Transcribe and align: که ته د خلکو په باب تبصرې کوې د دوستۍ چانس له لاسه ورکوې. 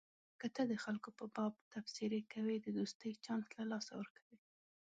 که 0.39 0.47
ته 0.55 0.61
د 0.71 0.73
خلکو 0.83 1.09
په 1.19 1.25
باب 1.35 1.53
تبصرې 1.73 2.21
کوې 2.33 2.55
د 2.61 2.67
دوستۍ 2.77 3.11
چانس 3.25 3.47
له 3.57 3.63
لاسه 3.71 3.91
ورکوې. 4.01 4.37